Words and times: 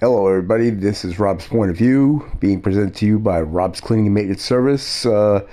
Hello, 0.00 0.28
everybody. 0.28 0.70
This 0.70 1.04
is 1.04 1.18
Rob's 1.18 1.48
Point 1.48 1.72
of 1.72 1.76
View 1.76 2.30
being 2.38 2.62
presented 2.62 2.94
to 2.98 3.04
you 3.04 3.18
by 3.18 3.40
Rob's 3.40 3.80
Cleaning 3.80 4.06
and 4.06 4.14
Maintenance 4.14 4.44
Service 4.44 5.04
uh, 5.04 5.44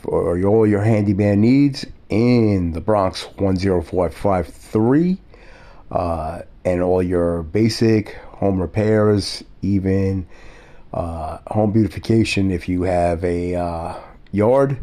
for 0.00 0.42
all 0.46 0.66
your 0.66 0.80
handyman 0.80 1.42
needs 1.42 1.84
in 2.08 2.72
the 2.72 2.80
Bronx 2.80 3.24
10453, 3.36 5.18
uh, 5.90 6.40
and 6.64 6.80
all 6.80 7.02
your 7.02 7.42
basic 7.42 8.14
home 8.14 8.58
repairs, 8.58 9.44
even 9.60 10.26
uh, 10.94 11.36
home 11.48 11.70
beautification 11.72 12.50
if 12.50 12.70
you 12.70 12.84
have 12.84 13.22
a 13.24 13.56
uh, 13.56 13.94
yard. 14.32 14.78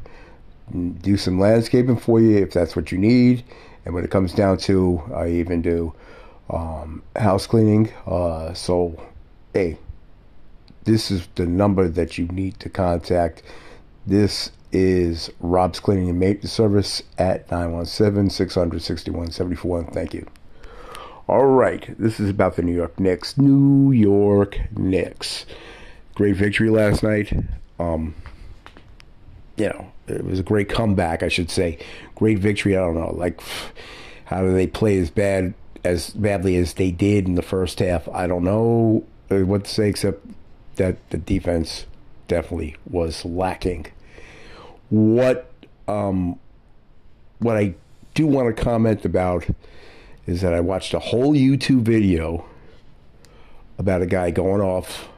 Do 1.02 1.18
some 1.18 1.40
landscaping 1.40 1.98
for 1.98 2.20
you 2.20 2.38
if 2.38 2.54
that's 2.54 2.76
what 2.76 2.92
you 2.92 3.00
need. 3.00 3.44
And 3.86 3.96
when 3.96 4.04
it 4.04 4.12
comes 4.12 4.36
down 4.36 4.60
to, 4.60 5.02
I 5.16 5.30
even 5.30 5.64
do 5.64 5.96
um, 6.54 7.04
house 7.16 7.48
cleaning. 7.48 7.92
Uh, 8.06 8.54
so, 8.54 9.02
hey, 9.54 9.78
this 10.84 11.12
is 11.12 11.28
the 11.36 11.46
number 11.46 11.88
that 11.88 12.18
you 12.18 12.28
need 12.28 12.60
to 12.60 12.70
contact. 12.70 13.42
This 14.06 14.52
is 14.72 15.30
Rob's 15.40 15.80
Cleaning 15.80 16.10
and 16.10 16.20
Maintenance 16.20 16.52
Service 16.52 17.04
at 17.18 17.50
917 17.52 18.30
600 18.30 18.82
6174. 18.82 19.84
Thank 19.94 20.14
you. 20.14 20.28
All 21.28 21.46
right, 21.46 21.98
this 21.98 22.20
is 22.20 22.30
about 22.30 22.58
the 22.58 22.64
New 22.64 22.76
York 22.76 23.00
Knicks. 23.00 23.38
New 23.38 23.92
York 23.92 24.60
Knicks. 24.76 25.46
Great 26.16 26.36
victory 26.36 26.70
last 26.70 27.02
night. 27.02 27.34
Um, 27.80 28.14
you 29.56 29.68
know, 29.68 29.92
it 30.08 30.26
was 30.26 30.40
a 30.40 30.44
great 30.44 30.68
comeback, 30.68 31.24
I 31.24 31.30
should 31.30 31.50
say. 31.50 31.80
Great 32.16 32.40
victory. 32.40 32.76
I 32.76 32.82
don't 32.82 32.96
know, 32.96 33.14
like, 33.16 33.40
how 34.26 34.42
do 34.42 34.52
they 34.52 34.68
play 34.68 34.98
as 34.98 35.10
bad 35.10 35.54
as 35.84 36.12
badly 36.12 36.56
as 36.56 36.74
they 36.74 36.92
did 36.92 37.28
in 37.28 37.36
the 37.36 37.42
first 37.42 37.80
half. 37.80 38.08
I 38.10 38.28
don't 38.28 38.44
know 38.44 39.04
what 39.30 39.66
to 39.66 39.70
say 39.70 39.90
except 39.90 40.26
that 40.76 40.98
the 41.10 41.18
defense 41.18 41.86
definitely 42.28 42.76
was 42.90 43.26
lacking. 43.26 43.88
What 44.90 45.52
um, 45.88 46.40
what 47.40 47.58
I 47.58 47.76
do 48.14 48.28
want 48.28 48.56
to 48.56 48.64
comment 48.64 49.06
about 49.06 49.46
is 50.26 50.42
that 50.42 50.54
I 50.54 50.62
watched 50.62 50.94
a 50.94 51.00
whole 51.00 51.34
YouTube 51.34 51.82
video 51.82 52.46
about 53.78 54.02
a 54.02 54.06
guy 54.06 54.32
going 54.32 54.62
off 54.62 55.10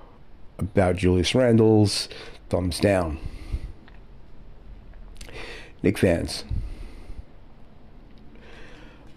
about 0.57 0.95
Julius 0.95 1.35
Randle's 1.35 2.09
thumbs 2.49 2.79
down. 2.79 3.19
Knick 5.83 5.97
fans. 5.97 6.45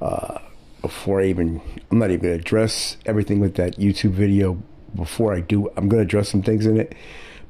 Uh, 0.02 0.38
before 0.80 1.20
I 1.20 1.26
even, 1.26 1.60
I'm 1.90 1.98
not 1.98 2.10
even 2.10 2.22
going 2.22 2.34
to 2.34 2.40
address 2.40 2.96
everything 3.06 3.40
with 3.40 3.54
that 3.56 3.78
YouTube 3.78 4.12
video. 4.12 4.62
Before 4.94 5.34
I 5.34 5.40
do, 5.40 5.68
I'm 5.76 5.88
going 5.88 6.00
to 6.00 6.06
address 6.06 6.30
some 6.30 6.42
things 6.42 6.66
in 6.66 6.78
it. 6.78 6.94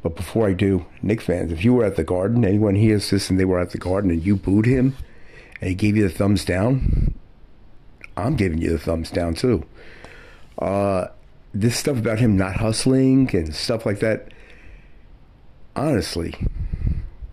But 0.02 0.16
before 0.16 0.48
I 0.48 0.52
do, 0.52 0.86
Knick 1.02 1.20
fans, 1.20 1.52
if 1.52 1.64
you 1.64 1.74
were 1.74 1.84
at 1.84 1.96
the 1.96 2.04
Garden, 2.04 2.44
anyone 2.44 2.74
hears 2.74 3.10
this 3.10 3.30
and 3.30 3.38
they 3.38 3.44
were 3.44 3.58
at 3.58 3.70
the 3.70 3.78
Garden 3.78 4.10
and 4.10 4.24
you 4.24 4.36
booed 4.36 4.66
him 4.66 4.96
and 5.60 5.68
he 5.68 5.74
gave 5.74 5.96
you 5.96 6.04
the 6.04 6.14
thumbs 6.14 6.44
down, 6.44 7.14
I'm 8.16 8.36
giving 8.36 8.58
you 8.58 8.70
the 8.70 8.78
thumbs 8.78 9.10
down 9.10 9.34
too. 9.34 9.64
Uh, 10.58 11.08
this 11.52 11.76
stuff 11.76 11.98
about 11.98 12.18
him 12.18 12.36
not 12.36 12.56
hustling 12.56 13.34
and 13.34 13.54
stuff 13.54 13.86
like 13.86 14.00
that, 14.00 14.32
honestly, 15.74 16.34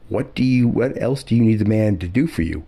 what 0.10 0.36
do 0.36 0.44
you, 0.44 0.68
what 0.68 1.00
else 1.02 1.24
do 1.24 1.36
you 1.36 1.44
need 1.44 1.60
the 1.60 1.66
man 1.66 1.98
to 2.00 2.08
do 2.08 2.28
for 2.28 2.42
you? 2.42 2.64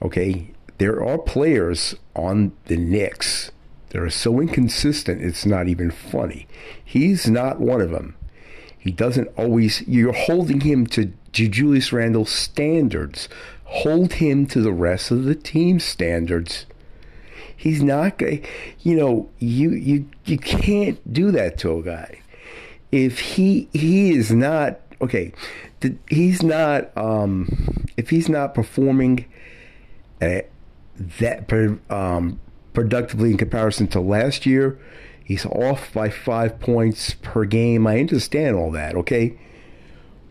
Okay, 0.00 0.50
there 0.82 1.00
are 1.00 1.16
players 1.16 1.94
on 2.16 2.50
the 2.64 2.76
Knicks 2.76 3.52
that 3.90 4.02
are 4.02 4.10
so 4.10 4.40
inconsistent 4.40 5.22
it's 5.22 5.46
not 5.46 5.68
even 5.68 5.92
funny. 5.92 6.48
He's 6.84 7.30
not 7.30 7.60
one 7.60 7.80
of 7.80 7.90
them. 7.90 8.16
He 8.76 8.90
doesn't 8.90 9.28
always. 9.36 9.86
You're 9.86 10.12
holding 10.12 10.62
him 10.62 10.88
to, 10.88 11.12
to 11.34 11.48
Julius 11.48 11.92
Randle 11.92 12.24
standards. 12.24 13.28
Hold 13.66 14.14
him 14.14 14.44
to 14.46 14.60
the 14.60 14.72
rest 14.72 15.12
of 15.12 15.22
the 15.22 15.36
team 15.36 15.78
standards. 15.78 16.66
He's 17.56 17.80
not 17.80 18.18
going. 18.18 18.44
You 18.80 18.96
know, 18.96 19.30
you 19.38 19.70
you 19.70 20.10
you 20.24 20.36
can't 20.36 21.12
do 21.12 21.30
that 21.30 21.58
to 21.58 21.78
a 21.78 21.82
guy. 21.84 22.22
If 22.90 23.20
he 23.20 23.68
he 23.72 24.16
is 24.16 24.32
not 24.32 24.80
okay, 25.00 25.32
he's 26.08 26.42
not. 26.42 26.90
Um, 26.96 27.86
if 27.96 28.10
he's 28.10 28.28
not 28.28 28.52
performing 28.52 29.26
at, 30.98 31.48
that 31.48 31.78
um, 31.90 32.40
productively 32.72 33.30
in 33.30 33.36
comparison 33.36 33.86
to 33.88 34.00
last 34.00 34.46
year. 34.46 34.78
He's 35.24 35.46
off 35.46 35.92
by 35.92 36.10
five 36.10 36.58
points 36.60 37.14
per 37.22 37.44
game. 37.44 37.86
I 37.86 38.00
understand 38.00 38.56
all 38.56 38.70
that, 38.72 38.94
okay? 38.96 39.38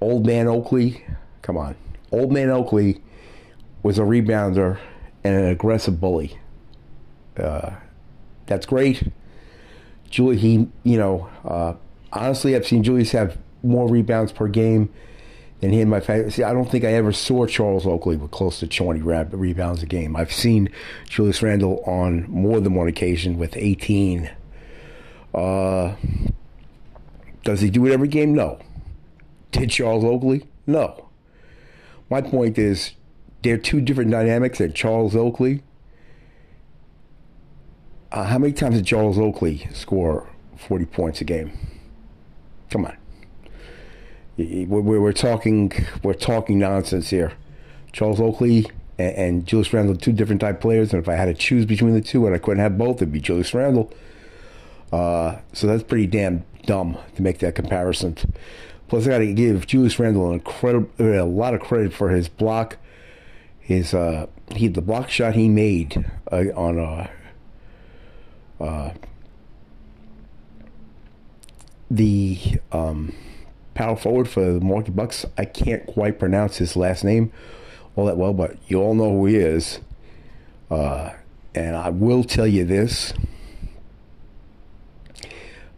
Old 0.00 0.26
Man 0.26 0.46
Oakley, 0.46 1.04
come 1.42 1.56
on. 1.56 1.76
Old 2.10 2.32
Man 2.32 2.50
Oakley 2.50 3.02
was 3.82 3.98
a 3.98 4.02
rebounder 4.02 4.78
and 5.24 5.34
an 5.34 5.44
aggressive 5.46 6.00
bully. 6.00 6.38
Uh, 7.36 7.70
that's 8.46 8.66
great. 8.66 9.10
Julie, 10.10 10.36
he, 10.36 10.68
you 10.84 10.98
know, 10.98 11.28
uh, 11.44 11.74
honestly, 12.12 12.54
I've 12.54 12.66
seen 12.66 12.82
Julius 12.82 13.12
have 13.12 13.38
more 13.62 13.88
rebounds 13.88 14.32
per 14.32 14.48
game 14.48 14.92
than 15.60 15.72
he 15.72 15.80
and 15.80 15.90
my. 15.90 16.00
See, 16.28 16.42
I 16.42 16.52
don't 16.52 16.70
think 16.70 16.84
I 16.84 16.92
ever 16.92 17.12
saw 17.12 17.46
Charles 17.46 17.86
Oakley 17.86 18.16
with 18.16 18.30
close 18.30 18.60
to 18.60 18.66
20 18.66 19.00
rebounds 19.00 19.82
a 19.82 19.86
game. 19.86 20.14
I've 20.16 20.32
seen 20.32 20.68
Julius 21.08 21.42
Randle 21.42 21.82
on 21.86 22.28
more 22.30 22.60
than 22.60 22.74
one 22.74 22.88
occasion 22.88 23.38
with 23.38 23.56
18. 23.56 24.30
Uh, 25.32 25.94
does 27.44 27.60
he 27.60 27.70
do 27.70 27.86
it 27.86 27.92
every 27.92 28.08
game? 28.08 28.34
No. 28.34 28.58
Did 29.52 29.70
Charles 29.70 30.04
Oakley? 30.04 30.46
No. 30.66 31.08
My 32.10 32.20
point 32.20 32.58
is, 32.58 32.92
they're 33.42 33.56
two 33.56 33.80
different 33.80 34.10
dynamics, 34.10 34.60
and 34.60 34.74
Charles 34.74 35.16
Oakley 35.16 35.62
uh, 38.12 38.24
how 38.24 38.38
many 38.38 38.52
times 38.52 38.76
did 38.76 38.86
Charles 38.86 39.18
Oakley 39.18 39.66
score 39.72 40.28
40 40.56 40.84
points 40.86 41.20
a 41.20 41.24
game? 41.24 41.52
Come 42.70 42.84
on. 42.84 42.96
We're, 44.36 45.00
we're 45.00 45.12
talking 45.12 45.72
we're 46.02 46.14
talking 46.14 46.58
nonsense 46.58 47.10
here. 47.10 47.32
Charles 47.92 48.20
Oakley 48.20 48.66
and, 48.98 49.14
and 49.14 49.46
Julius 49.46 49.72
Randle, 49.72 49.96
two 49.96 50.12
different 50.12 50.40
type 50.40 50.60
players, 50.60 50.92
and 50.92 51.02
if 51.02 51.08
I 51.08 51.14
had 51.14 51.26
to 51.26 51.34
choose 51.34 51.66
between 51.66 51.94
the 51.94 52.00
two 52.00 52.26
and 52.26 52.34
I 52.34 52.38
couldn't 52.38 52.62
have 52.62 52.78
both, 52.78 52.96
it'd 52.96 53.12
be 53.12 53.20
Julius 53.20 53.52
Randle. 53.54 53.92
Uh, 54.90 55.38
so 55.52 55.66
that's 55.66 55.82
pretty 55.82 56.06
damn 56.06 56.44
dumb 56.64 56.98
to 57.16 57.22
make 57.22 57.38
that 57.38 57.54
comparison. 57.54 58.16
Plus, 58.88 59.06
I 59.06 59.10
got 59.10 59.18
to 59.18 59.32
give 59.32 59.66
Julius 59.66 59.98
Randle 59.98 60.28
an 60.28 60.34
incredible, 60.34 60.90
a 60.98 61.24
lot 61.24 61.54
of 61.54 61.60
credit 61.60 61.92
for 61.92 62.10
his 62.10 62.28
block, 62.28 62.76
his 63.58 63.94
uh, 63.94 64.26
he 64.54 64.68
the 64.68 64.82
block 64.82 65.08
shot 65.08 65.34
he 65.34 65.48
made 65.48 66.10
uh, 66.30 66.44
on 66.54 66.78
uh, 68.62 68.92
the 71.90 72.38
um, 72.70 73.14
power 73.74 73.96
forward 73.96 74.28
for 74.28 74.40
the 74.40 74.60
Milwaukee 74.60 74.90
Bucks. 74.90 75.26
I 75.36 75.44
can't 75.44 75.86
quite 75.86 76.18
pronounce 76.18 76.56
his 76.56 76.76
last 76.76 77.04
name 77.04 77.32
all 77.96 78.06
that 78.06 78.16
well, 78.16 78.32
but 78.32 78.56
you 78.68 78.80
all 78.80 78.94
know 78.94 79.10
who 79.10 79.26
he 79.26 79.36
is. 79.36 79.80
Uh, 80.70 81.10
and 81.54 81.76
I 81.76 81.90
will 81.90 82.24
tell 82.24 82.46
you 82.46 82.64
this. 82.64 83.12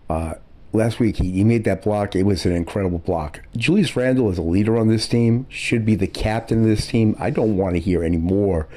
Uh, 0.09 0.35
last 0.73 1.01
week 1.01 1.17
he, 1.17 1.33
he 1.33 1.45
made 1.45 1.65
that 1.65 1.83
block. 1.83 2.15
It 2.15 2.23
was 2.25 2.47
an 2.47 2.53
incredible 2.53 2.99
block. 2.99 3.41
Julius 3.57 3.97
Randle 3.97 4.31
is 4.31 4.39
a 4.39 4.43
leader 4.43 4.77
on 4.77 4.89
this 4.89 5.09
team, 5.09 5.47
should 5.49 5.85
be 5.85 5.97
the 5.97 6.07
captain 6.07 6.61
of 6.61 6.67
this 6.67 6.87
team. 6.87 7.17
I 7.19 7.31
don't 7.31 7.57
want 7.57 7.75
to 7.75 7.81
hear 7.81 8.05
any 8.05 8.19
more 8.19 8.69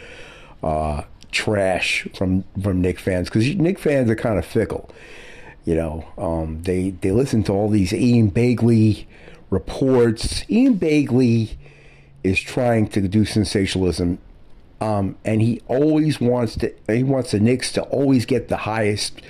uh, 0.63 1.03
trash 1.37 2.07
from 2.15 2.43
from 2.61 2.81
Knick 2.81 2.99
fans 2.99 3.29
because 3.29 3.55
Knick 3.55 3.77
fans 3.77 4.09
are 4.09 4.15
kind 4.15 4.39
of 4.39 4.45
fickle. 4.45 4.89
You 5.65 5.75
know, 5.75 6.07
um, 6.17 6.63
they 6.63 6.89
they 6.89 7.11
listen 7.11 7.43
to 7.43 7.53
all 7.53 7.69
these 7.69 7.93
Ian 7.93 8.31
Begley 8.31 9.05
reports. 9.49 10.49
Ian 10.49 10.79
Begley 10.79 11.55
is 12.23 12.39
trying 12.39 12.87
to 12.89 13.07
do 13.07 13.23
sensationalism, 13.23 14.17
um, 14.81 15.15
and 15.23 15.41
he 15.41 15.61
always 15.67 16.19
wants 16.19 16.55
to. 16.57 16.73
He 16.89 17.03
wants 17.03 17.31
the 17.31 17.39
Knicks 17.39 17.71
to 17.73 17.83
always 17.83 18.25
get 18.25 18.47
the 18.47 18.57
highest 18.57 19.21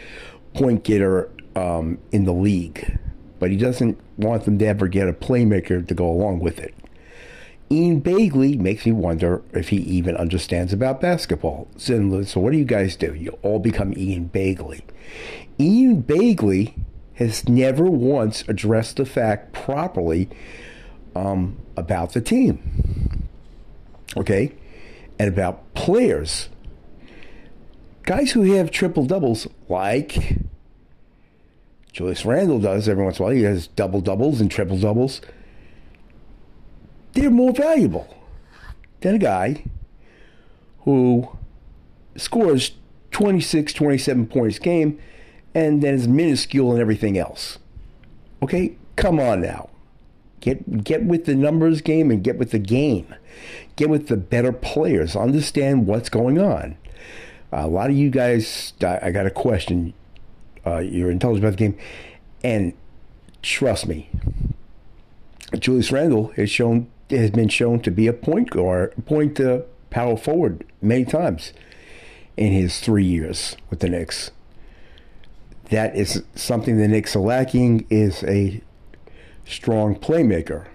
point 0.54 0.84
getter 0.84 1.30
um, 1.56 1.98
in 2.12 2.24
the 2.24 2.34
league, 2.34 2.98
but 3.40 3.52
he 3.52 3.58
doesn't 3.58 4.00
want 4.16 4.46
them 4.46 4.58
to 4.60 4.66
ever 4.66 4.88
get 4.88 5.10
a 5.10 5.14
playmaker 5.14 5.86
to 5.86 5.94
go 5.94 6.10
along 6.10 6.40
with 6.40 6.60
it. 6.60 6.74
Ian 7.70 8.02
Begley 8.02 8.58
makes 8.58 8.86
me 8.86 8.94
wonder 8.94 9.42
if 9.52 9.70
he 9.70 9.78
even 9.78 10.16
understands 10.16 10.72
about 10.72 11.02
basketball. 11.02 11.68
So, 11.76 12.24
so 12.24 12.40
what 12.40 12.54
do 12.54 12.58
you 12.58 12.66
guys 12.66 12.96
do? 12.96 13.14
You 13.14 13.38
all 13.42 13.60
become 13.60 13.94
Ian 13.98 14.30
Begley. 14.30 14.82
Ian 15.60 16.04
Begley 16.04 16.74
has 17.16 17.50
never 17.50 17.86
once 17.86 18.44
addressed 18.48 18.98
the 18.98 19.06
fact 19.06 19.52
properly 19.52 20.30
um, 21.16 21.58
about 21.76 22.14
the 22.14 22.22
team. 22.22 23.28
Okay? 24.16 24.54
And 25.20 25.28
about 25.28 25.74
players. 25.74 26.50
Guys 28.04 28.32
who 28.32 28.44
have 28.54 28.72
triple 28.72 29.06
doubles, 29.06 29.48
like 29.68 30.38
Julius 31.92 32.24
Randle 32.24 32.60
does 32.60 32.88
every 32.88 33.04
once 33.04 33.18
in 33.18 33.24
a 33.24 33.26
while, 33.26 33.36
he 33.36 33.44
has 33.44 33.68
double 33.68 34.00
doubles 34.00 34.40
and 34.40 34.50
triple 34.50 34.78
doubles. 34.78 35.20
They're 37.18 37.32
more 37.32 37.52
valuable 37.52 38.08
than 39.02 39.16
a 39.16 39.18
guy 39.18 39.64
who 40.82 41.28
scores 42.16 42.74
26, 43.10 43.74
27 43.74 44.28
points 44.28 44.60
game 44.60 45.00
and 45.56 45.82
then 45.82 45.96
is 45.96 46.08
minuscule 46.08 46.76
in 46.76 46.80
everything 46.80 47.18
else. 47.18 47.58
Okay, 48.44 48.76
come 48.98 49.20
on 49.20 49.42
now. 49.42 49.72
Get 50.42 50.84
get 50.84 51.06
with 51.06 51.26
the 51.26 51.34
numbers 51.34 51.82
game 51.82 52.12
and 52.12 52.24
get 52.24 52.38
with 52.38 52.52
the 52.52 52.60
game. 52.60 53.16
Get 53.76 53.90
with 53.90 54.10
the 54.10 54.18
better 54.18 54.52
players. 54.52 55.16
Understand 55.16 55.88
what's 55.88 56.10
going 56.10 56.38
on. 56.38 56.78
Uh, 57.52 57.62
a 57.62 57.68
lot 57.68 57.90
of 57.90 57.96
you 57.96 58.12
guys, 58.12 58.74
I, 58.84 59.00
I 59.02 59.12
got 59.12 59.26
a 59.26 59.32
question. 59.32 59.96
Uh, 60.64 60.78
you're 60.78 61.10
intelligent 61.10 61.44
about 61.44 61.58
the 61.58 61.70
game, 61.70 61.80
and 62.44 62.74
trust 63.42 63.88
me, 63.88 64.08
Julius 65.58 65.92
Randle 65.92 66.28
has 66.36 66.52
shown 66.52 66.92
has 67.10 67.32
been 67.32 67.50
shown 67.50 67.80
to 67.82 67.92
be 67.92 68.08
a 68.08 68.14
point 68.14 68.50
guard, 68.50 68.94
point 69.06 69.38
to 69.38 69.66
power 69.90 70.18
forward 70.18 70.66
many 70.82 71.06
times 71.06 71.54
in 72.36 72.52
his 72.52 72.80
three 72.80 73.06
years 73.06 73.56
with 73.70 73.80
the 73.80 73.90
Knicks 73.90 74.32
that 75.70 75.96
is 75.96 76.24
something 76.36 76.78
the 76.78 76.88
Knicks 76.88 77.16
are 77.16 77.20
lacking 77.20 77.86
is 77.90 78.24
a 78.24 78.62
strong 79.46 79.96
playmaker. 79.96 80.66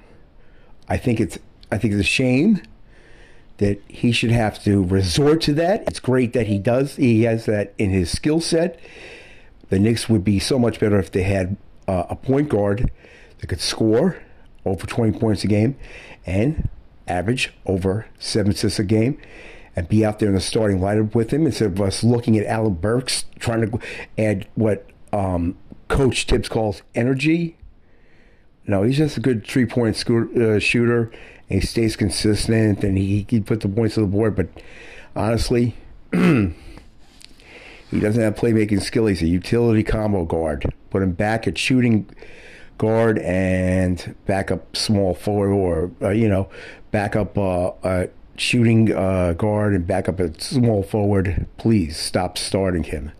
I 0.89 0.97
think 0.97 1.21
it's 1.21 1.39
I 1.71 1.79
think 1.79 1.95
it's 1.95 2.03
a 2.03 2.05
shame 2.05 2.63
that 3.59 3.81
he 3.89 4.13
should 4.13 4.31
have 4.31 4.63
to 4.65 4.85
resort 4.85 5.41
to 5.43 5.55
that. 5.55 5.87
It's 5.87 6.01
great 6.01 6.33
that 6.33 6.47
he 6.47 6.59
does. 6.59 6.97
He 6.97 7.23
has 7.23 7.47
that 7.47 7.75
in 7.79 7.91
his 7.91 8.11
skill 8.11 8.41
set. 8.41 8.79
The 9.71 9.79
Knicks 9.79 10.09
would 10.09 10.25
be 10.25 10.39
so 10.39 10.59
much 10.59 10.79
better 10.81 10.99
if 10.99 11.13
they 11.13 11.23
had 11.23 11.57
uh, 11.89 12.05
a 12.11 12.17
point 12.17 12.49
guard 12.49 12.91
that 13.39 13.47
could 13.47 13.61
score 13.61 14.23
over 14.65 14.87
20 14.87 15.19
points 15.19 15.45
a 15.45 15.47
game 15.47 15.77
and 16.27 16.69
average 17.09 17.53
over 17.67 18.07
seven 18.19 18.53
assists 18.53 18.79
a 18.79 18.85
game 18.85 19.21
and 19.75 19.89
be 19.89 20.05
out 20.05 20.19
there 20.19 20.29
in 20.29 20.35
the 20.35 20.41
starting 20.41 20.79
lineup 20.79 21.15
with 21.15 21.33
him 21.33 21.47
instead 21.47 21.73
of 21.73 21.81
us 21.81 22.05
looking 22.05 22.37
at 22.39 22.47
Alec 22.47 22.81
Burks 22.81 23.25
trying 23.39 23.71
to 23.71 23.79
add 24.19 24.47
what 24.55 24.87
um, 25.13 25.57
Coach 25.89 26.25
Thibs 26.27 26.49
calls 26.49 26.83
energy. 26.95 27.57
No, 28.67 28.83
he's 28.83 28.99
just 28.99 29.17
a 29.17 29.21
good 29.21 29.47
three 29.47 29.67
point 29.67 29.97
uh, 30.09 30.59
shooter. 30.59 31.11
And 31.49 31.61
he 31.61 31.67
stays 31.67 31.97
consistent 31.97 32.85
and 32.85 32.97
he, 32.97 33.27
he 33.29 33.41
put 33.41 33.61
the 33.61 33.69
points 33.69 33.97
on 33.99 34.05
the 34.05 34.09
board. 34.09 34.37
But 34.37 34.49
honestly, 35.17 35.75
he 36.13 36.55
doesn't 37.93 38.23
have 38.23 38.35
playmaking 38.35 38.83
skill. 38.83 39.07
He's 39.07 39.23
a 39.23 39.27
utility 39.27 39.83
combo 39.83 40.25
guard. 40.25 40.73
Put 40.91 41.03
him 41.03 41.13
back 41.13 41.47
at 41.47 41.59
shooting 41.59 42.09
guard 42.83 43.21
and 43.21 44.17
backup 44.27 44.77
small 44.77 45.15
forward, 45.15 45.53
or 45.53 45.93
uh, 46.03 46.11
you 46.11 46.29
know, 46.29 46.49
backup 46.91 47.39
uh, 47.39 47.69
uh, 47.85 48.09
shooting 48.35 48.93
uh, 48.93 49.35
guard 49.35 49.73
and 49.73 49.87
backup 49.87 50.19
a 50.19 50.39
small 50.41 50.83
forward. 50.83 51.47
Please 51.59 51.97
stop 51.97 52.37
starting 52.37 52.83
him 52.83 53.13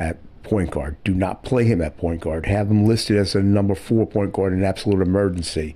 at 0.00 0.16
point 0.42 0.70
guard. 0.70 0.96
Do 1.04 1.12
not 1.12 1.44
play 1.44 1.66
him 1.66 1.82
at 1.82 1.98
point 1.98 2.22
guard. 2.22 2.46
Have 2.46 2.70
him 2.70 2.86
listed 2.86 3.18
as 3.18 3.34
a 3.34 3.42
number 3.42 3.74
four 3.74 4.06
point 4.06 4.32
guard 4.32 4.54
in 4.54 4.64
absolute 4.64 5.02
emergency. 5.02 5.74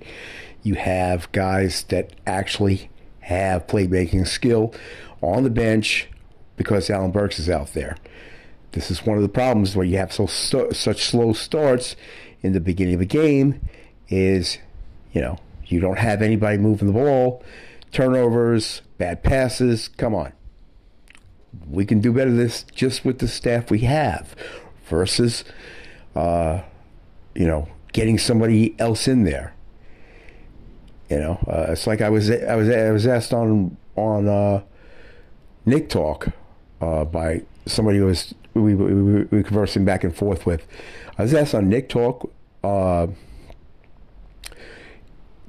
You 0.63 0.73
have 0.73 1.31
guys 1.31 1.83
that 1.89 2.13
actually 2.25 2.89
have 3.19 3.67
playmaking 3.67 4.25
skill 4.25 4.73
on 5.21 5.43
the 5.43 5.51
bench 5.51 6.09
because 6.55 6.89
Alec 6.89 7.13
Burks 7.13 7.37
is 7.37 7.51
out 7.51 7.75
there. 7.75 7.97
This 8.71 8.89
is 8.89 9.05
one 9.05 9.15
of 9.15 9.21
the 9.21 9.29
problems 9.29 9.75
where 9.75 9.85
you 9.85 9.97
have 9.97 10.11
so 10.11 10.25
st- 10.25 10.75
such 10.75 11.03
slow 11.03 11.33
starts 11.33 11.95
in 12.41 12.53
the 12.53 12.59
beginning 12.59 12.95
of 12.95 13.01
a 13.01 13.05
game. 13.05 13.61
Is 14.09 14.57
you 15.11 15.21
know 15.21 15.37
you 15.65 15.79
don't 15.79 15.97
have 15.97 16.21
anybody 16.21 16.57
moving 16.57 16.87
the 16.87 16.93
ball, 16.93 17.43
turnovers, 17.91 18.81
bad 18.97 19.23
passes. 19.23 19.87
Come 19.89 20.15
on, 20.15 20.31
we 21.69 21.85
can 21.85 21.99
do 21.99 22.13
better 22.13 22.31
this 22.31 22.63
just 22.73 23.03
with 23.03 23.19
the 23.19 23.27
staff 23.27 23.69
we 23.69 23.79
have 23.79 24.35
versus 24.85 25.43
uh, 26.15 26.61
you 27.35 27.45
know 27.45 27.67
getting 27.93 28.17
somebody 28.17 28.75
else 28.79 29.07
in 29.07 29.23
there 29.23 29.53
you 31.09 31.17
know 31.17 31.39
uh, 31.47 31.67
it's 31.71 31.87
like 31.87 32.01
I 32.01 32.09
was 32.09 32.29
I 32.29 32.55
was 32.55 32.69
I 32.69 32.91
was 32.91 33.07
asked 33.07 33.33
on 33.33 33.77
on 33.95 34.27
uh, 34.27 34.61
Knick 35.65 35.89
Talk 35.89 36.29
uh, 36.81 37.05
by 37.05 37.43
somebody 37.65 37.97
who 37.97 38.05
was 38.05 38.33
we, 38.61 38.75
we, 38.75 38.93
we 38.93 39.37
were 39.37 39.43
conversing 39.43 39.85
back 39.85 40.03
and 40.03 40.15
forth 40.15 40.45
with 40.45 40.67
I 41.17 41.23
was 41.23 41.33
asked 41.33 41.55
on 41.55 41.69
Knick 41.69 41.89
Talk 41.89 42.31
uh, 42.63 43.07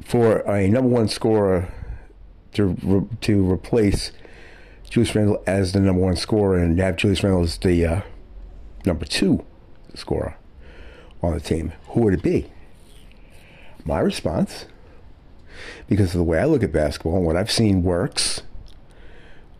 for 0.02 0.38
a 0.50 0.68
number 0.68 0.88
one 0.88 1.08
scorer 1.08 1.72
to 2.52 3.08
to 3.20 3.50
replace 3.50 4.12
Julius 4.88 5.14
Randle 5.14 5.42
as 5.46 5.72
the 5.72 5.80
number 5.80 6.00
one 6.00 6.16
scorer 6.16 6.58
and 6.58 6.78
have 6.78 6.96
Julius 6.96 7.22
Randle 7.22 7.42
as 7.42 7.58
the 7.58 7.84
uh, 7.84 8.00
number 8.86 9.04
two 9.04 9.44
scorer 9.94 10.36
on 11.22 11.34
the 11.34 11.40
team. 11.40 11.72
Who 11.88 12.00
would 12.02 12.14
it 12.14 12.22
be? 12.22 12.50
My 13.84 14.00
response, 14.00 14.66
because 15.86 16.14
of 16.14 16.18
the 16.18 16.24
way 16.24 16.38
I 16.38 16.44
look 16.44 16.62
at 16.62 16.72
basketball 16.72 17.16
and 17.16 17.26
what 17.26 17.36
I've 17.36 17.50
seen 17.50 17.82
works, 17.82 18.42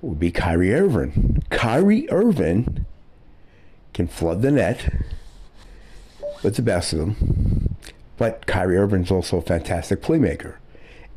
would 0.00 0.18
be 0.18 0.30
Kyrie 0.30 0.74
Irving. 0.74 1.42
Kyrie 1.50 2.10
Irving 2.10 2.86
can 3.98 4.06
flood 4.06 4.42
the 4.42 4.50
net 4.52 4.94
with 6.44 6.54
the 6.54 6.62
best 6.62 6.92
of 6.92 7.00
them, 7.00 7.74
but 8.16 8.46
Kyrie 8.46 8.76
Irving's 8.76 9.10
also 9.10 9.38
a 9.38 9.42
fantastic 9.42 10.00
playmaker, 10.00 10.54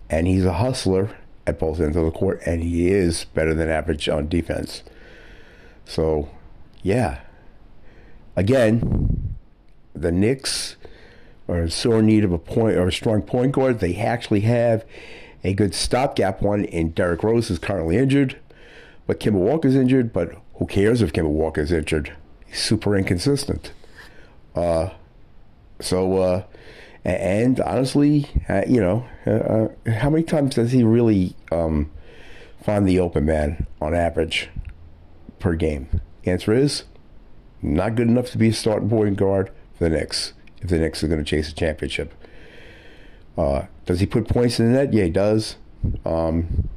and 0.09 0.25
he's 0.25 0.45
a 0.45 0.53
hustler 0.53 1.15
at 1.45 1.59
both 1.59 1.79
ends 1.79 1.95
of 1.95 2.05
the 2.05 2.09
court, 2.09 2.41
and 2.43 2.63
he 2.63 2.89
is 2.89 3.25
better 3.35 3.53
than 3.53 3.69
average 3.69 4.09
on 4.09 4.27
defense. 4.27 4.81
So, 5.85 6.31
yeah. 6.81 7.19
Again, 8.35 9.35
the 9.93 10.11
Knicks 10.11 10.75
are 11.47 11.61
in 11.61 11.69
sore 11.69 12.01
need 12.01 12.23
of 12.23 12.31
a 12.31 12.39
point 12.39 12.77
or 12.77 12.87
a 12.87 12.91
strong 12.91 13.21
point 13.21 13.51
guard. 13.51 13.79
They 13.79 13.95
actually 13.95 14.41
have 14.41 14.83
a 15.43 15.53
good 15.53 15.75
stopgap 15.75 16.41
one 16.41 16.65
and 16.65 16.95
Derrick 16.95 17.21
Rose 17.21 17.51
is 17.51 17.59
currently 17.59 17.97
injured, 17.97 18.39
but 19.05 19.19
Kemba 19.19 19.33
Walker's 19.33 19.75
injured. 19.75 20.11
But 20.11 20.33
who 20.55 20.65
cares 20.65 21.03
if 21.03 21.13
Kemba 21.13 21.29
Walker's 21.29 21.71
injured? 21.71 22.15
Super 22.51 22.95
inconsistent. 22.95 23.71
Uh, 24.55 24.89
so 25.79 26.17
uh, 26.17 26.43
and 27.03 27.59
honestly, 27.61 28.27
uh, 28.47 28.63
you 28.67 28.79
know, 28.79 29.05
uh, 29.25 29.31
uh, 29.31 29.91
how 29.91 30.09
many 30.09 30.23
times 30.23 30.55
does 30.55 30.71
he 30.71 30.83
really 30.83 31.35
um, 31.51 31.91
find 32.63 32.87
the 32.87 32.99
open 32.99 33.25
man 33.25 33.65
on 33.81 33.95
average 33.95 34.49
per 35.39 35.55
game? 35.55 36.01
Answer 36.25 36.53
is 36.53 36.83
not 37.61 37.95
good 37.95 38.07
enough 38.07 38.29
to 38.31 38.37
be 38.37 38.49
a 38.49 38.53
starting 38.53 38.89
point 38.89 39.17
guard 39.17 39.51
for 39.77 39.85
the 39.85 39.89
Knicks. 39.89 40.33
if 40.61 40.69
the 40.69 40.77
Knicks 40.77 41.03
are 41.03 41.07
going 41.07 41.23
to 41.23 41.25
chase 41.25 41.49
a 41.49 41.55
championship. 41.55 42.13
Uh, 43.37 43.65
does 43.85 43.99
he 43.99 44.05
put 44.05 44.27
points 44.27 44.59
in 44.59 44.71
the 44.71 44.77
net? 44.77 44.93
Yeah, 44.93 45.05
he 45.05 45.09
does. 45.09 45.55
Um, 46.05 46.69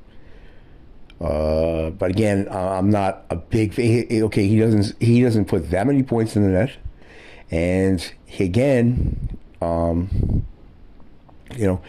uh, 1.25 1.89
but 1.89 2.11
again, 2.11 2.47
I'm 2.51 2.91
not 2.91 3.25
a 3.31 3.37
big. 3.37 3.73
Okay, 3.73 4.47
he 4.47 4.59
doesn't. 4.59 5.01
He 5.01 5.23
doesn't 5.23 5.47
put 5.47 5.71
that 5.71 5.87
many 5.87 6.03
points 6.03 6.37
in 6.37 6.43
the 6.43 6.51
net, 6.51 6.73
and 7.51 8.13
he, 8.27 8.45
again, 8.45 9.39
um, 9.63 10.45
you 11.57 11.67
know, 11.67 11.81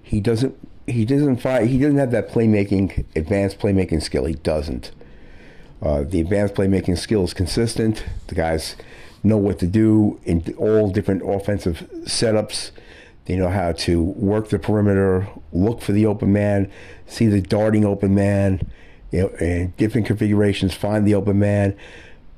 he 0.00 0.20
doesn't. 0.20 0.56
He 0.86 1.04
doesn't 1.04 1.38
find. 1.38 1.68
He 1.68 1.78
doesn't 1.78 1.98
have 1.98 2.12
that 2.12 2.30
playmaking, 2.30 3.04
advanced 3.16 3.58
playmaking 3.58 4.02
skill. 4.04 4.24
He 4.24 4.34
doesn't. 4.34 4.92
Uh, 5.82 6.04
the 6.04 6.20
advanced 6.20 6.54
playmaking 6.54 6.96
skill 6.96 7.24
is 7.24 7.34
consistent. 7.34 8.04
The 8.28 8.36
guys 8.36 8.76
know 9.24 9.36
what 9.36 9.58
to 9.58 9.66
do 9.66 10.20
in 10.24 10.54
all 10.58 10.90
different 10.90 11.22
offensive 11.28 11.88
setups. 12.04 12.70
They 13.26 13.36
know 13.36 13.48
how 13.48 13.72
to 13.72 14.02
work 14.02 14.48
the 14.48 14.58
perimeter, 14.58 15.28
look 15.52 15.80
for 15.80 15.92
the 15.92 16.06
open 16.06 16.32
man, 16.32 16.70
see 17.06 17.26
the 17.26 17.40
darting 17.40 17.84
open 17.84 18.14
man, 18.14 18.60
you 19.10 19.22
know, 19.22 19.28
and 19.40 19.76
different 19.76 20.06
configurations, 20.06 20.74
find 20.74 21.06
the 21.06 21.14
open 21.14 21.38
man, 21.38 21.76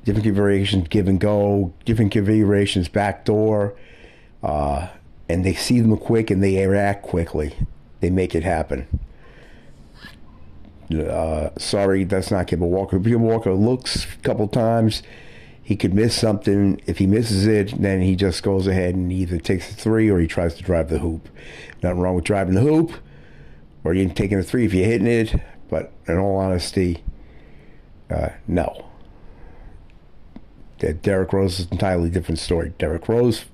different 0.05 0.25
configurations, 0.25 0.89
give 0.89 1.07
and 1.07 1.21
go, 1.21 1.75
different 1.85 2.11
configurations, 2.11 2.89
back 2.89 3.27
door. 3.27 3.75
Uh, 4.43 4.89
and 5.29 5.45
they 5.45 5.55
see 5.55 5.81
them 5.81 5.95
quick 5.99 6.31
and 6.31 6.43
they 6.43 6.67
react 6.67 7.03
quickly. 7.03 7.55
They 8.01 8.09
make 8.09 8.35
it 8.35 8.43
happen. 8.43 8.87
Uh, 10.91 11.51
sorry, 11.59 12.05
that's 12.05 12.31
not 12.31 12.47
Kemba 12.47 12.61
Walker. 12.61 12.99
Kemba 12.99 13.19
Walker 13.19 13.53
looks 13.53 14.07
a 14.07 14.17
couple 14.19 14.49
times. 14.49 15.03
He 15.69 15.77
could 15.77 15.93
miss 15.93 16.19
something. 16.19 16.81
If 16.87 16.97
he 16.97 17.07
misses 17.07 17.47
it, 17.47 17.79
then 17.79 18.01
he 18.01 18.17
just 18.17 18.43
goes 18.43 18.67
ahead 18.67 18.95
and 18.95 19.13
either 19.13 19.37
takes 19.37 19.71
a 19.71 19.75
three 19.75 20.09
or 20.09 20.19
he 20.19 20.27
tries 20.27 20.55
to 20.55 20.63
drive 20.63 20.89
the 20.89 20.99
hoop. 20.99 21.29
Nothing 21.83 22.01
wrong 22.01 22.15
with 22.15 22.25
driving 22.25 22.55
the 22.55 22.63
hoop 22.63 22.91
or 23.85 23.93
you 23.93 24.09
taking 24.09 24.39
a 24.39 24.43
three 24.43 24.65
if 24.65 24.73
you're 24.73 24.87
hitting 24.87 25.07
it. 25.07 25.35
But 25.69 25.93
in 26.07 26.17
all 26.17 26.37
honesty, 26.37 27.05
uh, 28.09 28.31
no. 28.47 28.87
Derrick 30.79 31.35
Rose 31.35 31.61
is 31.61 31.67
an 31.67 31.73
entirely 31.73 32.09
different 32.09 32.39
story. 32.39 32.73
Derrick 32.79 33.07
Rose, 33.07 33.45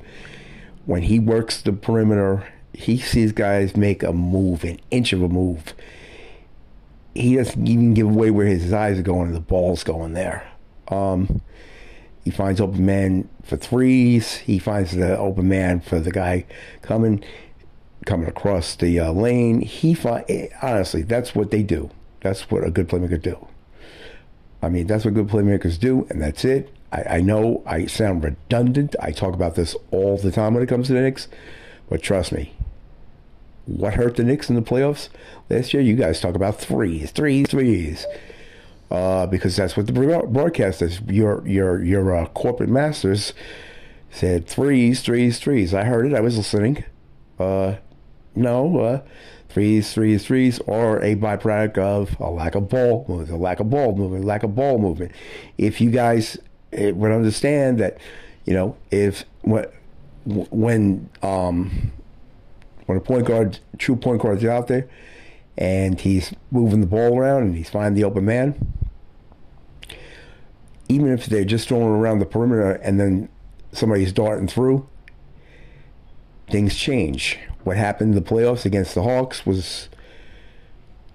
when 0.87 1.03
he 1.03 1.19
works 1.19 1.61
the 1.61 1.73
perimeter, 1.73 2.47
he 2.73 2.97
sees 2.97 3.33
guys 3.33 3.77
make 3.77 4.05
a 4.05 4.13
move, 4.13 4.63
an 4.63 4.79
inch 4.93 5.13
of 5.13 5.21
a 5.21 5.29
move 5.29 5.75
he 7.15 7.37
doesn't 7.37 7.67
even 7.67 7.95
give 7.95 8.09
away 8.09 8.31
where 8.31 8.47
his 8.47 8.73
eyes 8.73 8.99
are 8.99 9.03
going 9.03 9.29
and 9.29 9.37
the 9.37 9.41
ball's 9.41 9.85
going 9.85 10.13
there. 10.15 10.47
Um, 10.89 11.41
he 12.25 12.31
finds 12.31 12.61
open 12.61 12.87
man 12.87 13.29
for 13.43 13.57
threes. 13.57 14.37
He 14.37 14.59
finds 14.59 14.93
the 14.93 15.17
open 15.19 15.49
man 15.49 15.81
for 15.81 16.01
the 16.01 16.11
guy 16.11 16.47
coming 16.83 17.23
coming 18.07 18.29
across 18.29 18.77
the 18.77 18.99
uh, 19.01 19.13
lane. 19.13 19.61
He 19.61 19.95
find 19.95 20.25
honestly, 20.63 21.03
that's 21.03 21.35
what 21.35 21.51
they 21.51 21.63
do. 21.63 21.91
That's 22.21 22.51
what 22.51 22.65
a 22.65 22.71
good 22.71 22.89
playmaker 22.89 23.21
do. 23.21 23.47
I 24.63 24.71
mean, 24.71 24.87
that's 24.87 25.05
what 25.05 25.13
good 25.13 25.29
playmakers 25.29 25.79
do, 25.79 26.07
and 26.09 26.23
that's 26.23 26.45
it. 26.45 26.75
I, 26.91 27.17
I 27.17 27.21
know 27.21 27.63
I 27.67 27.85
sound 27.85 28.25
redundant. 28.25 28.97
I 29.01 29.11
talk 29.11 29.35
about 29.35 29.57
this 29.57 29.77
all 29.91 30.17
the 30.17 30.31
time 30.31 30.55
when 30.55 30.63
it 30.63 30.69
comes 30.69 30.87
to 30.87 30.95
the 30.95 31.03
Knicks, 31.03 31.29
but 31.91 32.03
trust 32.03 32.33
me, 32.33 32.55
what 33.67 33.95
hurt 33.95 34.17
the 34.17 34.25
Knicks 34.25 34.49
in 34.49 34.57
the 34.57 34.63
playoffs 34.63 35.11
last 35.51 35.75
year? 35.75 35.83
You 35.83 35.97
guys 35.97 36.21
talk 36.21 36.35
about 36.35 36.59
threes, 36.59 37.11
threes, 37.11 37.49
threes, 37.49 38.07
uh, 38.91 39.27
because 39.27 39.57
that's 39.57 39.77
what 39.77 39.87
the 39.87 39.93
broadcasters, 39.93 41.01
your 41.13 41.47
your 41.47 41.83
your 41.83 42.15
uh, 42.15 42.27
corporate 42.27 42.69
masters, 42.69 43.33
said 44.11 44.47
threes, 44.47 45.03
threes, 45.03 45.39
threes. 45.39 45.75
I 45.75 45.85
heard 45.85 46.07
it. 46.07 46.15
I 46.15 46.21
was 46.21 46.37
listening. 46.37 46.85
Uh, 47.39 47.77
no, 48.37 48.79
uh, 48.79 49.01
threes, 49.49 49.93
threes, 49.95 50.27
threes, 50.27 50.59
or 50.67 50.99
a 51.01 51.15
byproduct 51.15 51.79
of 51.79 52.19
a 52.21 52.31
lack 52.31 52.55
of 52.55 52.69
ball 52.69 53.05
movement, 53.09 53.31
a 53.31 53.37
lack 53.37 53.61
of 53.61 53.71
ball 53.71 53.95
movement, 53.95 54.25
lack 54.25 54.43
of 54.43 54.55
ball 54.55 54.79
movement. 54.79 55.13
If 55.59 55.81
you 55.81 55.91
guys 55.91 56.39
eh, 56.73 56.91
would 56.91 57.13
understand 57.13 57.79
that, 57.79 57.99
you 58.45 58.53
know, 58.53 58.77
if 58.91 59.25
when 59.43 59.67
when 60.25 61.09
um 61.23 61.93
when 62.87 62.99
a 62.99 63.01
point 63.01 63.27
guard, 63.27 63.59
true 63.79 63.97
point 63.97 64.21
guard 64.21 64.39
is 64.39 64.45
out 64.45 64.67
there, 64.67 64.89
and 65.57 66.01
he's 66.01 66.35
moving 66.51 66.81
the 66.81 66.87
ball 66.87 67.19
around 67.19 67.43
and 67.43 67.57
he's 67.57 67.71
finding 67.71 67.95
the 67.95 68.05
open 68.05 68.25
man, 68.25 68.73
even 70.89 71.13
if 71.13 71.27
they're 71.27 71.45
just 71.45 71.69
throwing 71.69 71.85
around 71.85 72.19
the 72.19 72.27
perimeter 72.27 72.73
and 72.73 72.99
then 72.99 73.29
somebody's 73.73 74.13
darting 74.13 74.49
through, 74.49 74.87
things 76.49 76.75
change. 76.75 77.39
What 77.63 77.77
happened 77.77 78.15
in 78.15 78.23
the 78.23 78.29
playoffs 78.29 78.65
against 78.65 78.95
the 78.95 79.03
Hawks 79.03 79.47
was 79.47 79.89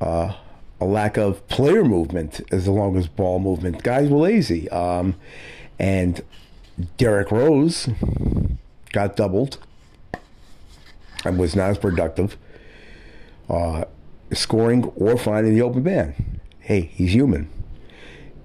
uh, 0.02 0.34
a 0.82 0.86
lack 0.86 1.18
of 1.18 1.48
player 1.48 1.84
movement 1.84 2.42
as 2.52 2.68
long 2.68 2.98
as 2.98 3.08
ball 3.08 3.40
movement. 3.40 3.84
Guys 3.84 4.10
were 4.10 4.18
lazy. 4.18 4.70
Um, 4.70 5.16
and 5.78 6.22
Derrick 6.98 7.32
Rose 7.32 7.90
got 8.92 9.16
doubled 9.16 9.58
and 11.26 11.38
was 11.38 11.56
not 11.56 11.70
as 11.70 11.78
productive 11.78 12.38
uh, 13.50 13.86
scoring 14.34 14.86
or 14.96 15.18
finding 15.18 15.54
the 15.56 15.62
open 15.62 15.84
man. 15.84 16.40
Hey, 16.60 16.82
he's 16.94 17.14
human. 17.14 17.50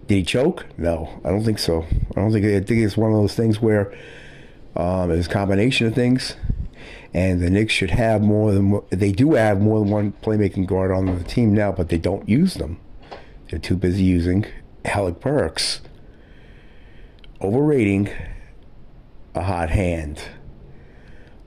Did 0.07 0.15
he 0.15 0.23
choke? 0.23 0.67
No, 0.77 1.21
I 1.25 1.31
don't 1.31 1.45
think 1.45 1.59
so. 1.59 1.87
I 2.17 2.21
don't 2.21 2.33
think. 2.33 2.45
I 2.45 2.61
think 2.61 2.83
it's 2.83 2.97
one 2.97 3.13
of 3.13 3.17
those 3.17 3.35
things 3.35 3.61
where 3.61 3.97
um, 4.77 5.11
it's 5.11 5.27
a 5.27 5.31
combination 5.31 5.87
of 5.87 5.95
things, 5.95 6.37
and 7.15 7.41
the 7.41 7.49
Knicks 7.49 7.73
should 7.73 7.91
have 7.91 8.23
more 8.23 8.53
than 8.53 8.81
they 8.91 9.13
do 9.13 9.35
have 9.35 9.61
more 9.61 9.81
than 9.81 9.91
one 9.91 10.13
playmaking 10.23 10.67
guard 10.67 10.91
on 10.91 11.07
the 11.07 11.25
team 11.25 11.55
now, 11.55 11.73
but 11.73 11.89
they 11.89 11.99
don't 11.99 12.29
use 12.29 12.55
them. 12.55 12.79
They're 13.49 13.59
too 13.59 13.77
busy 13.77 14.03
using 14.03 14.47
Alec 14.85 15.21
Burks. 15.21 15.81
Overrating 17.41 18.11
a 19.35 19.43
hot 19.43 19.71
hand. 19.71 20.23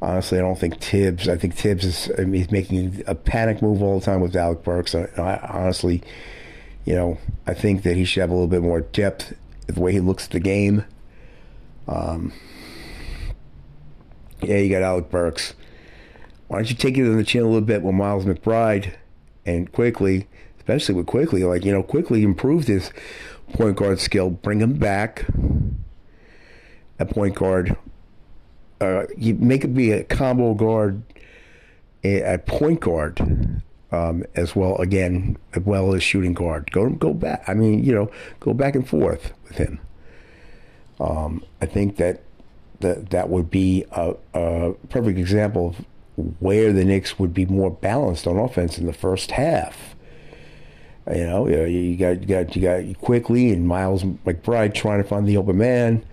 Honestly, 0.01 0.38
I 0.38 0.42
don't 0.42 0.60
think 0.60 0.80
Thibs. 0.80 1.27
I 1.27 1.38
think 1.38 1.56
Thibs 1.56 1.84
is 1.84 2.12
I 2.18 2.22
mean, 2.22 2.34
he's 2.34 2.51
making 2.51 3.04
a 3.08 3.16
panic 3.16 3.62
move 3.62 3.82
all 3.82 4.00
the 4.00 4.06
time 4.06 4.22
with 4.22 4.36
Alec 4.36 4.63
Burks. 4.63 4.94
I, 4.94 5.10
I, 5.18 5.39
honestly, 5.48 6.04
you 6.86 6.96
know, 6.96 7.18
I 7.48 7.54
think 7.54 7.84
that 7.84 7.96
he 7.96 8.06
should 8.06 8.22
have 8.22 8.30
a 8.30 8.34
little 8.34 8.48
bit 8.48 8.62
more 8.62 8.82
depth 8.82 9.34
the 9.66 9.80
way 9.80 9.92
he 9.92 10.00
looks 10.00 10.25
at 10.25 10.32
the 10.32 10.39
game. 10.39 10.86
Um, 11.88 12.32
yeah, 14.42 14.58
you 14.58 14.70
got 14.70 14.84
Alec 14.84 15.10
Burks. 15.10 15.56
Why 16.48 16.60
don't 16.60 16.70
you 16.70 16.75
take 16.75 16.98
it 16.98 17.01
on 17.10 17.18
the 17.18 17.24
chin 17.24 17.42
a 17.42 17.48
little 17.48 17.62
bit 17.62 17.82
with 17.82 17.96
Miles 17.96 18.25
McBride 18.25 18.94
and 19.46 19.72
Quickley, 19.72 20.27
especially 20.58 20.96
with 20.96 21.08
Quickley, 21.08 21.44
like 21.44 21.66
you 21.66 21.72
know, 21.72 21.84
quickly 21.84 22.24
improved 22.24 22.68
his 22.68 22.92
point 23.54 23.77
guard 23.77 24.00
skill. 24.00 24.30
Bring 24.30 24.62
him 24.62 24.74
back 24.74 25.25
at 27.00 27.10
point 27.10 27.36
guard 27.36 27.75
uh, 28.81 29.05
you 29.17 29.36
make 29.36 29.63
it 29.63 29.74
be 29.74 29.91
a 29.91 30.03
combo 30.03 30.53
guard 30.53 31.01
a 32.03 32.38
point 32.38 32.79
guard 32.79 33.19
um, 33.91 34.24
as 34.36 34.55
well 34.55 34.75
again 34.77 35.38
as 35.55 35.63
well 35.63 35.93
as 35.93 36.03
shooting 36.03 36.34
guard. 36.34 36.72
Go 36.72 36.89
go 36.89 37.13
back. 37.13 37.43
I 37.48 37.53
mean, 37.53 37.84
you 37.84 37.93
know, 37.93 38.12
go 38.39 38.53
back 38.53 38.75
and 38.75 38.88
forth 38.88 39.34
with 39.48 39.57
him. 39.57 39.79
Um, 41.00 41.43
I 41.62 41.65
think 41.65 41.98
that 41.98 42.22
that 42.79 43.10
that 43.10 43.29
would 43.29 43.50
be 43.50 43.86
a, 43.91 44.15
a, 44.34 44.74
perfect 44.89 45.17
example 45.17 45.69
of 45.69 45.86
where 46.39 46.74
the 46.74 46.84
Knicks 46.84 47.19
would 47.19 47.34
be 47.34 47.46
more 47.46 47.72
balanced 47.72 48.27
on 48.27 48.38
offense 48.38 48.77
in 48.77 48.86
the 48.86 48.93
first 48.93 49.31
half. 49.31 49.96
You 51.13 51.25
know, 51.25 51.48
you 51.48 51.96
got 51.96 52.22
you 52.22 52.27
got 52.27 52.55
you 52.55 52.62
got 52.62 53.01
Quickley 53.01 53.51
and 53.51 53.67
Miles 53.67 54.03
McBride 54.03 54.74
trying 54.74 55.01
to 55.01 55.07
find 55.07 55.27
the 55.27 55.38
open 55.38 55.57
man. 55.57 56.05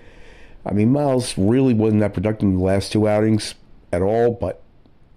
I 0.66 0.72
mean, 0.72 0.92
Miles 0.92 1.36
really 1.36 1.74
wasn't 1.74 2.00
that 2.00 2.14
productive 2.14 2.48
in 2.48 2.56
the 2.56 2.62
last 2.64 2.92
two 2.92 3.06
outings 3.06 3.54
at 3.92 4.02
all, 4.02 4.32
but 4.32 4.62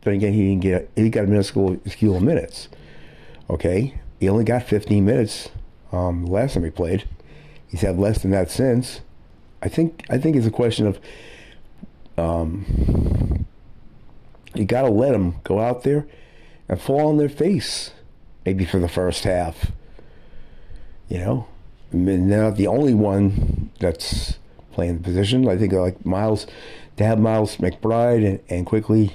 then 0.02 0.16
again, 0.16 0.34
he 0.34 0.50
didn't 0.50 0.62
get 0.62 0.90
he 0.96 1.10
got 1.10 1.26
a 1.26 1.28
minuscule 1.28 1.80
of 2.16 2.24
minutes. 2.24 2.70
Okay, 3.50 4.00
he 4.20 4.28
only 4.28 4.44
got 4.44 4.64
15 4.64 5.06
minutes 5.06 5.50
um, 5.92 6.26
last 6.26 6.54
time 6.54 6.64
he 6.64 6.70
played. 6.70 7.08
He's 7.68 7.82
had 7.82 7.98
less 7.98 8.22
than 8.22 8.32
that 8.32 8.52
since. 8.52 9.02
I 9.62 9.70
think 9.70 10.06
I 10.10 10.18
think 10.18 10.36
it's 10.36 10.46
a 10.46 10.52
question 10.52 10.88
of 10.88 11.00
um, 12.18 13.46
you 14.54 14.66
got 14.66 14.84
to 14.84 14.90
let 14.90 15.12
them 15.12 15.36
go 15.44 15.60
out 15.60 15.84
there 15.84 16.08
and 16.68 16.82
fall 16.82 17.08
on 17.08 17.18
their 17.18 17.30
face, 17.30 17.92
maybe 18.46 18.66
for 18.66 18.80
the 18.80 18.90
first 18.90 19.24
half. 19.24 19.72
You 21.10 21.20
know, 21.20 21.48
I 21.94 21.96
mean, 21.96 22.28
they're 22.28 22.44
not 22.44 22.58
the 22.58 22.68
only 22.68 22.94
one 22.94 23.72
that's 23.80 24.38
playing 24.78 25.00
the 25.00 25.04
position. 25.04 25.50
I 25.50 25.58
think 25.58 25.74
like 25.74 26.06
Miles, 26.06 26.46
to 26.98 27.04
have 27.04 27.18
Miles 27.20 27.58
McBride 27.58 28.24
and, 28.24 28.40
and 28.48 28.64
Quickley 28.64 29.14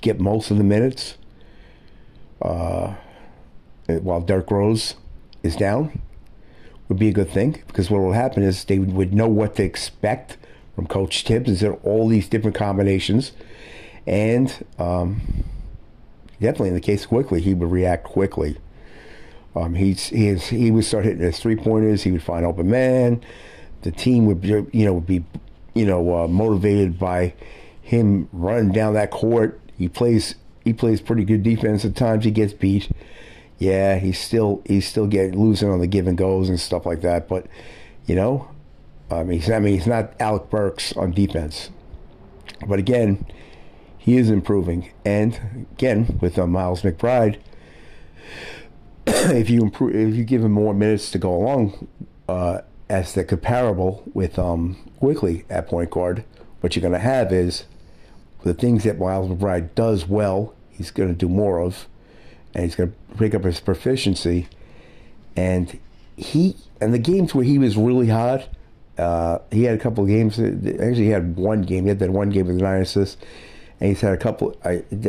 get 0.00 0.20
most 0.20 0.52
of 0.52 0.58
the 0.58 0.62
minutes 0.62 1.16
uh, 2.40 2.94
while 3.88 4.20
Derrick 4.20 4.48
Rose 4.48 4.94
is 5.42 5.56
down 5.56 6.00
would 6.88 7.00
be 7.00 7.08
a 7.08 7.12
good 7.12 7.28
thing 7.28 7.64
because 7.66 7.90
what 7.90 8.00
will 8.00 8.12
happen 8.12 8.44
is 8.44 8.62
they 8.62 8.78
would 8.78 9.12
know 9.12 9.26
what 9.26 9.56
to 9.56 9.64
expect 9.64 10.36
from 10.76 10.86
Coach 10.86 11.24
Thibs 11.24 11.50
is 11.50 11.58
there 11.58 11.74
all 11.82 12.06
these 12.06 12.28
different 12.28 12.54
combinations, 12.54 13.32
and 14.06 14.64
um, 14.78 15.20
definitely 16.40 16.68
in 16.68 16.74
the 16.74 16.80
case 16.80 17.06
Quickley, 17.06 17.40
he 17.40 17.54
would 17.54 17.72
react 17.72 18.04
quickly. 18.04 18.56
Um, 19.56 19.74
he's, 19.74 20.08
he, 20.10 20.32
he 20.36 20.70
would 20.70 20.84
start 20.84 21.06
hitting 21.06 21.22
his 21.22 21.40
three 21.40 21.56
pointers. 21.56 22.04
He 22.04 22.12
would 22.12 22.22
find 22.22 22.46
open 22.46 22.70
man. 22.70 23.24
The 23.86 23.92
team 23.92 24.26
would 24.26 24.44
you 24.44 24.84
know 24.84 24.94
would 24.94 25.06
be 25.06 25.24
you 25.72 25.86
know 25.86 26.24
uh, 26.24 26.26
motivated 26.26 26.98
by 26.98 27.34
him 27.80 28.28
running 28.32 28.72
down 28.72 28.94
that 28.94 29.12
court. 29.12 29.60
He 29.78 29.88
plays 29.88 30.34
he 30.64 30.72
plays 30.72 31.00
pretty 31.00 31.24
good 31.24 31.44
defense 31.44 31.84
at 31.84 31.94
times. 31.94 32.24
He 32.24 32.32
gets 32.32 32.52
beat. 32.52 32.90
Yeah, 33.58 34.00
he's 34.00 34.18
still 34.18 34.60
he's 34.66 34.88
still 34.88 35.06
getting 35.06 35.38
losing 35.38 35.70
on 35.70 35.78
the 35.78 35.86
give 35.86 36.08
and 36.08 36.18
goes 36.18 36.48
and 36.48 36.58
stuff 36.58 36.84
like 36.84 37.02
that. 37.02 37.28
But 37.28 37.46
you 38.06 38.16
know, 38.16 38.50
I 39.08 39.22
mean, 39.22 39.38
he's, 39.38 39.48
I 39.48 39.60
mean, 39.60 39.74
he's 39.74 39.86
not 39.86 40.14
Alec 40.18 40.50
Burks 40.50 40.92
on 40.96 41.12
defense. 41.12 41.70
But 42.66 42.80
again, 42.80 43.24
he 43.96 44.16
is 44.16 44.30
improving. 44.30 44.90
And 45.04 45.68
again, 45.70 46.18
with 46.20 46.40
uh, 46.40 46.48
Miles 46.48 46.82
McBride, 46.82 47.38
if 49.06 49.48
you 49.48 49.60
improve, 49.60 49.94
if 49.94 50.16
you 50.16 50.24
give 50.24 50.42
him 50.42 50.50
more 50.50 50.74
minutes 50.74 51.12
to 51.12 51.18
go 51.18 51.32
along, 51.32 51.86
uh, 52.28 52.62
as 52.88 53.14
the 53.14 53.24
comparable 53.24 54.02
with 54.14 54.38
um, 54.38 54.76
at 55.50 55.68
point 55.68 55.90
guard, 55.90 56.24
what 56.60 56.74
you're 56.74 56.80
going 56.80 56.92
to 56.92 56.98
have 56.98 57.32
is 57.32 57.64
the 58.44 58.54
things 58.54 58.84
that 58.84 58.98
Miles 58.98 59.28
McBride 59.28 59.74
does 59.74 60.06
well, 60.06 60.54
he's 60.70 60.90
going 60.90 61.08
to 61.08 61.14
do 61.14 61.28
more 61.28 61.60
of, 61.60 61.86
and 62.54 62.64
he's 62.64 62.74
going 62.74 62.90
to 62.90 63.16
pick 63.16 63.34
up 63.34 63.44
his 63.44 63.60
proficiency. 63.60 64.48
And 65.36 65.78
he 66.16 66.56
and 66.80 66.94
the 66.94 66.98
games 66.98 67.34
where 67.34 67.44
he 67.44 67.58
was 67.58 67.76
really 67.76 68.08
hot, 68.08 68.48
uh, 68.98 69.38
he 69.50 69.64
had 69.64 69.74
a 69.74 69.82
couple 69.82 70.04
of 70.04 70.08
games. 70.08 70.38
Actually, 70.38 70.94
he 70.94 71.08
had 71.08 71.36
one 71.36 71.62
game. 71.62 71.84
He 71.84 71.88
had 71.88 71.98
that 71.98 72.10
one 72.10 72.30
game 72.30 72.46
with 72.46 72.56
nine 72.56 72.82
assists, 72.82 73.20
and 73.80 73.88
he's 73.88 74.00
had 74.00 74.12
a 74.12 74.16
couple. 74.16 74.56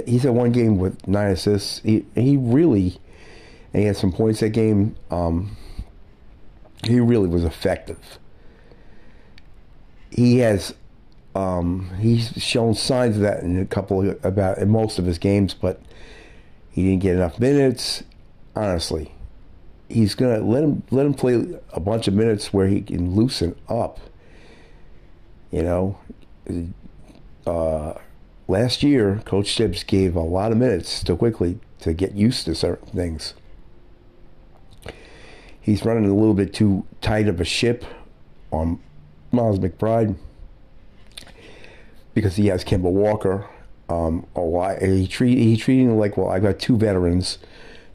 He's 0.06 0.24
had 0.24 0.34
one 0.34 0.52
game 0.52 0.80
with 0.80 1.08
nine 1.08 1.32
assists. 1.32 1.80
He 1.80 2.06
he 2.16 2.38
really, 2.38 2.98
and 3.72 3.82
he 3.82 3.88
had 3.88 3.98
some 3.98 4.12
points 4.12 4.42
that 4.42 4.50
game. 4.50 4.96
Um, 5.12 5.56
he 6.84 7.00
really 7.00 7.28
was 7.28 7.44
effective. 7.44 8.20
He 10.10 10.40
has 10.40 10.74
um, 11.36 11.92
he's 12.00 12.32
shown 12.42 12.74
signs 12.74 13.18
of 13.18 13.22
that 13.22 13.44
in 13.44 13.60
a 13.60 13.66
couple 13.66 14.10
of, 14.10 14.26
about 14.26 14.58
in 14.58 14.70
most 14.70 14.98
of 14.98 15.06
his 15.06 15.20
games, 15.20 15.54
but 15.54 15.80
he 16.72 16.84
didn't 16.84 17.04
get 17.04 17.16
enough 17.16 17.40
minutes. 17.40 18.04
Honestly, 18.56 19.12
he's 19.88 20.16
gonna 20.16 20.40
let 20.40 20.64
him 20.64 20.84
let 20.90 21.06
him 21.06 21.14
play 21.14 21.60
a 21.74 21.80
bunch 21.80 22.08
of 22.08 22.14
minutes 22.16 22.52
where 22.52 22.68
he 22.68 22.82
can 22.82 23.16
loosen 23.16 23.56
up. 23.70 24.00
You 25.52 25.64
know, 25.64 26.00
uh, 27.46 27.94
last 28.48 28.82
year 28.82 29.22
Coach 29.26 29.56
Thibs 29.56 29.84
gave 29.84 30.16
a 30.16 30.22
lot 30.22 30.52
of 30.52 30.58
minutes 30.58 31.04
to 31.04 31.16
Quickley 31.16 31.60
to 31.82 31.94
get 31.94 32.14
used 32.14 32.46
to 32.46 32.56
certain 32.56 32.88
things. 32.88 33.36
He's 35.68 35.84
running 35.84 36.06
a 36.06 36.16
little 36.16 36.34
bit 36.34 36.54
too 36.54 36.86
tight 37.02 37.28
of 37.28 37.42
a 37.42 37.44
ship 37.44 37.84
on 38.52 38.80
Miles 39.34 39.60
McBride 39.60 40.16
because 42.14 42.38
he 42.38 42.48
has 42.48 42.64
Kemba 42.64 42.90
Walker. 42.90 43.50
Um, 43.90 44.26
oh, 44.34 44.78
he 44.80 45.10
treat 45.10 45.38
he 45.38 45.58
treating 45.58 45.90
him 45.90 45.98
like 45.98 46.16
well, 46.16 46.30
I've 46.30 46.44
got 46.44 46.60
two 46.60 46.78
veterans 46.78 47.38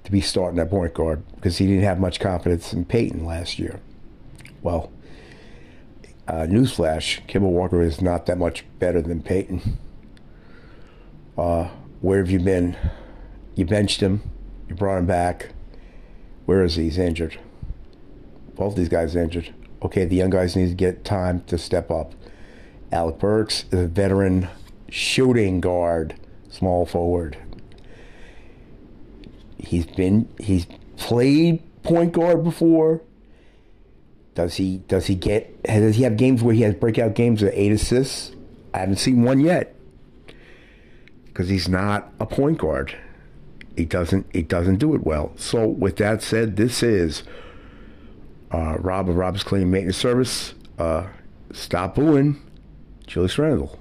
to 0.04 0.12
be 0.12 0.20
starting 0.20 0.60
at 0.60 0.68
point 0.68 0.92
guard 0.92 1.22
because 1.36 1.56
he 1.56 1.66
didn't 1.66 1.84
have 1.84 1.98
much 1.98 2.20
confidence 2.20 2.74
in 2.74 2.84
Payton 2.84 3.24
last 3.24 3.58
year. 3.58 3.80
Well, 4.60 4.92
uh, 6.28 6.44
newsflash: 6.46 7.26
Kemba 7.26 7.48
Walker 7.48 7.80
is 7.80 8.02
not 8.02 8.26
that 8.26 8.36
much 8.36 8.66
better 8.80 9.00
than 9.00 9.22
Payton. 9.22 9.78
Uh, 11.38 11.70
where 12.02 12.18
have 12.18 12.30
you 12.30 12.38
been? 12.38 12.76
You 13.54 13.64
benched 13.64 14.02
him. 14.02 14.20
You 14.68 14.74
brought 14.74 14.98
him 14.98 15.06
back. 15.06 15.54
Where 16.44 16.62
is 16.62 16.74
he? 16.76 16.82
He's 16.82 16.98
injured. 16.98 17.38
Both 18.54 18.76
these 18.76 18.88
guys 18.88 19.16
injured. 19.16 19.54
Okay, 19.82 20.04
the 20.04 20.16
young 20.16 20.30
guys 20.30 20.54
need 20.54 20.68
to 20.68 20.74
get 20.74 21.04
time 21.04 21.42
to 21.44 21.58
step 21.58 21.90
up. 21.90 22.14
Alec 22.92 23.18
Burks 23.18 23.64
is 23.70 23.80
a 23.80 23.86
veteran 23.86 24.48
shooting 24.88 25.60
guard, 25.60 26.14
small 26.50 26.84
forward. 26.86 27.38
He's 29.58 29.86
been 29.86 30.28
he's 30.38 30.66
played 30.96 31.62
point 31.82 32.12
guard 32.12 32.44
before. 32.44 33.00
Does 34.34 34.54
he 34.54 34.78
does 34.88 35.06
he 35.06 35.14
get 35.14 35.62
does 35.62 35.96
he 35.96 36.02
have 36.02 36.16
games 36.16 36.42
where 36.42 36.54
he 36.54 36.62
has 36.62 36.74
breakout 36.74 37.14
games 37.14 37.42
with 37.42 37.52
eight 37.54 37.72
assists? 37.72 38.32
I 38.74 38.78
haven't 38.78 38.96
seen 38.96 39.22
one 39.22 39.40
yet. 39.40 39.74
Because 41.26 41.48
he's 41.48 41.68
not 41.68 42.12
a 42.20 42.26
point 42.26 42.58
guard. 42.58 42.94
He 43.76 43.86
doesn't 43.86 44.26
he 44.32 44.42
doesn't 44.42 44.76
do 44.76 44.94
it 44.94 45.04
well. 45.04 45.32
So 45.36 45.66
with 45.66 45.96
that 45.96 46.22
said, 46.22 46.56
this 46.56 46.82
is 46.82 47.22
uh, 48.52 48.76
Rob 48.78 49.08
of 49.08 49.16
Rob's 49.16 49.42
Clean 49.42 49.70
Maintenance 49.70 49.96
Service. 49.96 50.54
Uh, 50.78 51.06
stop 51.52 51.94
booing. 51.94 52.40
Julius 53.06 53.38
Randle. 53.38 53.78